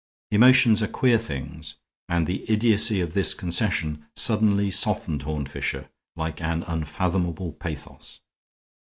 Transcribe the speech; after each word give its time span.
Emotions 0.31 0.81
are 0.81 0.87
queer 0.87 1.19
things, 1.19 1.75
and 2.09 2.25
the 2.25 2.43
idiocy 2.51 3.01
of 3.01 3.13
this 3.13 3.35
concession 3.35 4.03
suddenly 4.15 4.71
softened 4.71 5.21
Horne 5.21 5.45
Fisher 5.45 5.91
like 6.15 6.41
an 6.41 6.63
unfathomable 6.63 7.51
pathos. 7.53 8.19